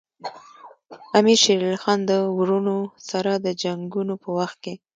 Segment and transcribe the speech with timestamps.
[1.19, 2.77] امیر شېر علي خان د وروڼو
[3.09, 4.73] سره د جنګونو په وخت کې.